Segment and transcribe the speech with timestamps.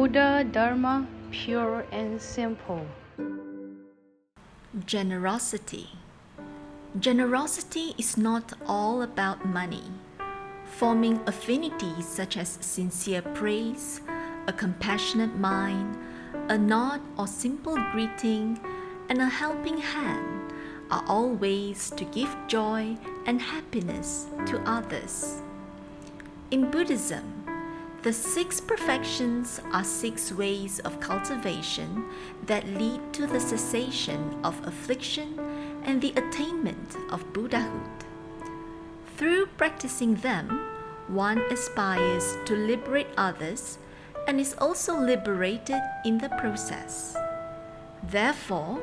[0.00, 2.86] Buddha Dharma, pure and simple.
[4.86, 5.90] Generosity.
[6.98, 9.84] Generosity is not all about money.
[10.64, 14.00] Forming affinities such as sincere praise,
[14.46, 15.98] a compassionate mind,
[16.48, 18.58] a nod or simple greeting,
[19.10, 20.50] and a helping hand
[20.90, 22.96] are all ways to give joy
[23.26, 25.42] and happiness to others.
[26.50, 27.39] In Buddhism,
[28.02, 32.06] the six perfections are six ways of cultivation
[32.46, 35.38] that lead to the cessation of affliction
[35.84, 37.90] and the attainment of Buddhahood.
[39.18, 40.48] Through practicing them,
[41.08, 43.78] one aspires to liberate others
[44.26, 47.14] and is also liberated in the process.
[48.04, 48.80] Therefore,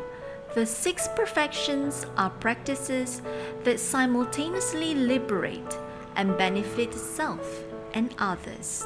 [0.54, 3.24] the six perfections are practices
[3.64, 5.78] that simultaneously liberate
[6.16, 7.64] and benefit self
[7.94, 8.86] and others.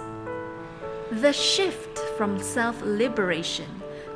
[1.12, 3.68] The shift from self liberation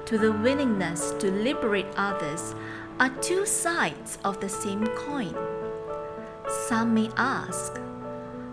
[0.05, 2.55] to the willingness to liberate others
[3.01, 5.35] are two sides of the same coin.
[6.69, 7.81] Some may ask,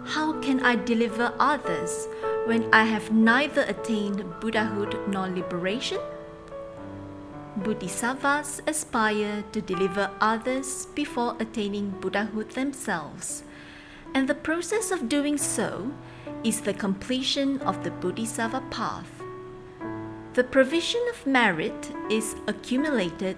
[0.07, 2.09] How can I deliver others
[2.45, 6.01] when I have neither attained Buddhahood nor liberation?
[7.59, 13.45] Bodhisattvas aspire to deliver others before attaining Buddhahood themselves,
[14.13, 15.93] and the process of doing so
[16.45, 19.23] is the completion of the Bodhisattva path.
[20.35, 23.37] The provision of merit is accumulated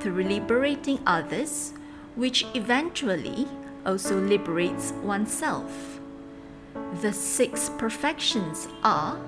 [0.00, 1.72] through liberating others,
[2.16, 3.48] which eventually
[3.86, 6.00] also liberates oneself.
[7.00, 9.18] The six perfections are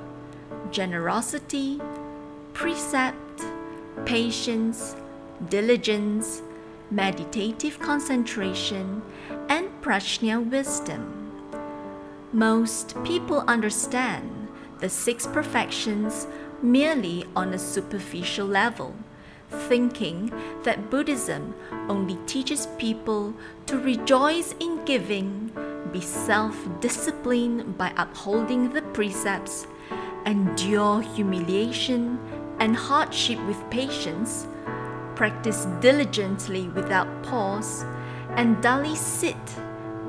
[0.70, 1.80] generosity,
[2.52, 3.44] precept,
[4.04, 4.96] patience,
[5.48, 6.42] diligence,
[6.90, 9.02] meditative concentration,
[9.48, 11.25] and prajna wisdom.
[12.36, 14.48] Most people understand
[14.80, 16.26] the six perfections
[16.60, 18.94] merely on a superficial level,
[19.48, 20.30] thinking
[20.62, 21.54] that Buddhism
[21.88, 23.32] only teaches people
[23.64, 25.50] to rejoice in giving,
[25.90, 29.66] be self disciplined by upholding the precepts,
[30.26, 32.18] endure humiliation
[32.60, 34.46] and hardship with patience,
[35.14, 37.86] practice diligently without pause,
[38.36, 39.56] and dully sit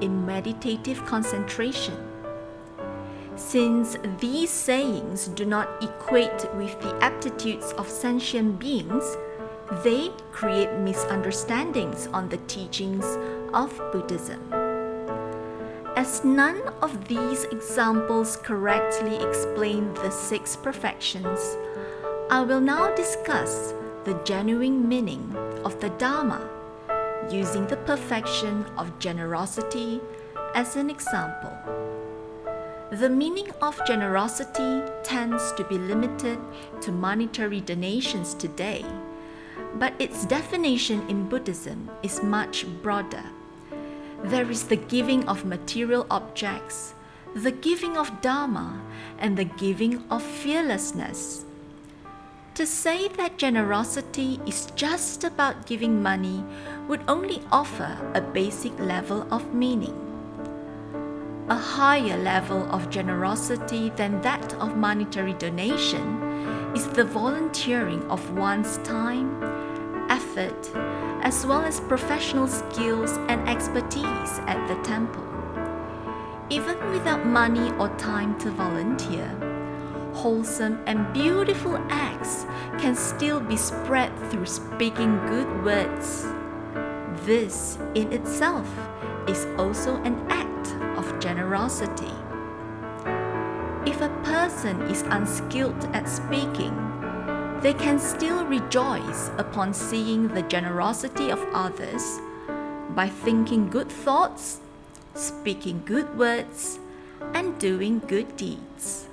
[0.02, 2.07] in meditative concentration.
[3.38, 9.16] Since these sayings do not equate with the aptitudes of sentient beings,
[9.84, 13.06] they create misunderstandings on the teachings
[13.54, 14.42] of Buddhism.
[15.96, 21.58] As none of these examples correctly explain the six perfections,
[22.32, 26.42] I will now discuss the genuine meaning of the Dharma
[27.30, 30.02] using the perfection of generosity
[30.56, 31.87] as an example.
[32.92, 36.40] The meaning of generosity tends to be limited
[36.80, 38.86] to monetary donations today,
[39.76, 43.26] but its definition in Buddhism is much broader.
[44.24, 46.94] There is the giving of material objects,
[47.36, 48.82] the giving of Dharma,
[49.20, 51.44] and the giving of fearlessness.
[52.56, 56.42] To say that generosity is just about giving money
[56.88, 60.07] would only offer a basic level of meaning.
[61.50, 66.22] A higher level of generosity than that of monetary donation
[66.76, 69.42] is the volunteering of one's time,
[70.10, 70.70] effort,
[71.24, 75.24] as well as professional skills and expertise at the temple.
[76.50, 79.30] Even without money or time to volunteer,
[80.12, 82.46] wholesome and beautiful acts
[82.78, 86.28] can still be spread through speaking good words.
[87.26, 88.68] This in itself
[89.30, 90.57] is also an act
[91.20, 92.14] generosity.
[93.86, 96.76] If a person is unskilled at speaking,
[97.62, 102.20] they can still rejoice upon seeing the generosity of others
[102.90, 104.60] by thinking good thoughts,
[105.16, 106.80] speaking good words,
[107.34, 109.08] and doing good deeds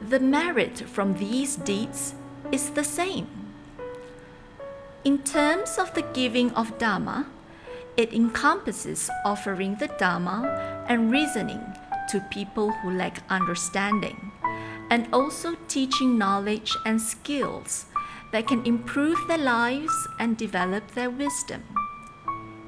[0.00, 2.14] the merit from these deeds
[2.50, 3.28] is the same.
[5.04, 7.26] In terms of the giving of Dharma,
[8.00, 11.60] it encompasses offering the Dharma and reasoning
[12.08, 14.32] to people who lack understanding,
[14.88, 17.84] and also teaching knowledge and skills
[18.32, 21.62] that can improve their lives and develop their wisdom.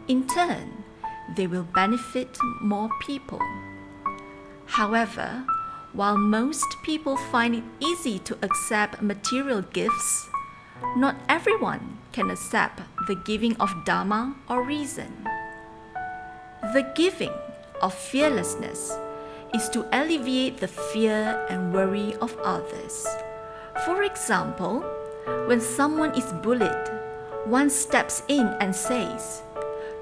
[0.06, 0.84] In turn,
[1.34, 3.40] they will benefit more people.
[4.66, 5.46] However,
[5.94, 10.28] while most people find it easy to accept material gifts,
[10.94, 15.26] not everyone can accept the giving of Dharma or reason.
[16.72, 17.32] The giving
[17.80, 18.92] of fearlessness
[19.54, 23.06] is to alleviate the fear and worry of others,
[23.84, 24.84] For example,
[25.46, 26.88] when someone is bullied,
[27.46, 29.42] one steps in and says,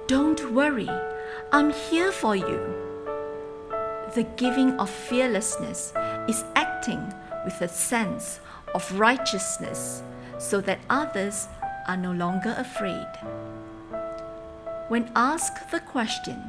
[0.06, 0.90] Don't worry,
[1.52, 2.60] I'm here for you.
[4.14, 5.94] The giving of fearlessness
[6.28, 7.14] is acting
[7.44, 8.40] with a sense
[8.74, 10.02] of righteousness
[10.38, 11.48] so that others
[11.90, 13.10] are no longer afraid.
[14.86, 16.40] When asked the question,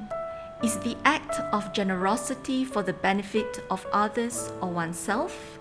[0.61, 5.57] is the act of generosity for the benefit of others or oneself?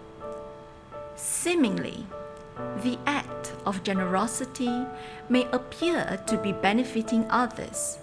[1.17, 2.05] Seemingly,
[2.83, 4.85] the act of generosity
[5.31, 7.97] may appear to be benefiting others,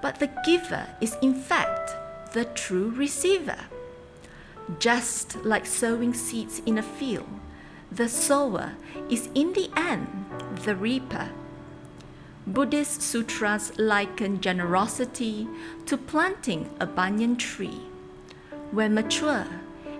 [0.00, 1.96] but the giver is in fact
[2.34, 3.58] the true receiver.
[4.78, 7.40] Just like sowing seeds in a field,
[7.90, 8.74] the sower
[9.08, 10.29] is in the end
[10.64, 11.30] the reaper.
[12.46, 15.48] Buddhist sutras liken generosity
[15.86, 17.82] to planting a banyan tree.
[18.70, 19.46] When mature,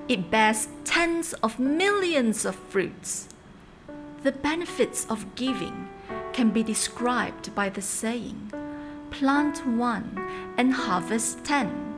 [0.08, 3.28] it bears tens of millions of fruits.
[4.22, 5.88] The benefits of giving
[6.32, 8.52] can be described by the saying
[9.10, 10.16] plant one
[10.56, 11.94] and harvest ten,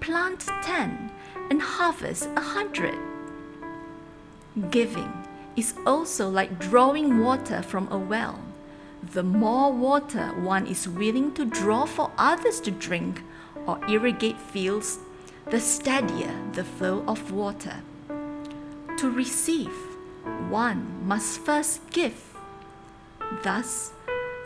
[0.00, 1.10] plant ten
[1.50, 2.98] and harvest a hundred.
[4.70, 5.23] Giving
[5.56, 8.40] is also like drawing water from a well.
[9.12, 13.22] The more water one is willing to draw for others to drink
[13.66, 14.98] or irrigate fields,
[15.50, 17.82] the steadier the flow of water.
[18.98, 19.74] To receive,
[20.48, 22.34] one must first give.
[23.42, 23.92] Thus,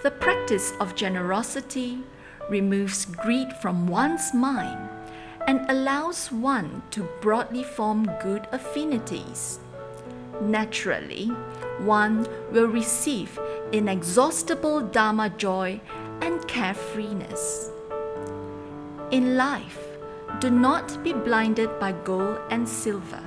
[0.03, 2.03] the practice of generosity
[2.51, 4.89] removes greed from one's mind
[5.47, 9.61] and allows one to broadly form good affinities.
[10.41, 11.27] Naturally,
[11.81, 13.39] one will receive
[13.73, 15.81] inexhaustible Dharma joy
[16.21, 17.71] and carefreeness.
[19.11, 19.89] In life,
[20.41, 23.23] do not be blinded by gold and silver.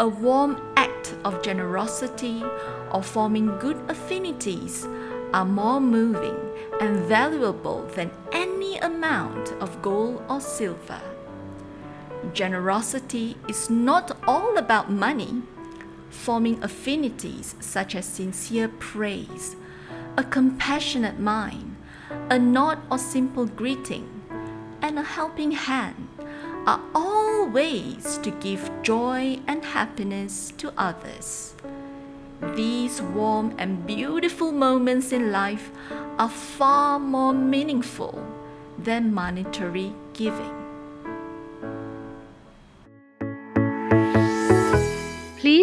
[0.00, 2.42] A warm act of generosity
[2.92, 4.86] or forming good affinities
[5.32, 6.38] are more moving
[6.80, 11.00] and valuable than any amount of gold or silver.
[12.32, 15.42] Generosity is not all about money.
[16.22, 19.56] Forming affinities such as sincere praise,
[20.16, 21.76] a compassionate mind,
[22.30, 24.08] a nod or simple greeting,
[24.80, 26.08] and a helping hand
[26.66, 31.54] are all ways to give joy and happiness to others.
[32.54, 35.70] These warm and beautiful moments in life
[36.18, 38.26] are far more meaningful
[38.78, 40.63] than monetary giving.